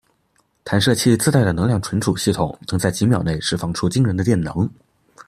[0.63, 4.67] 弹射器自带的能量存储系统能在几秒内释放出惊人的电能。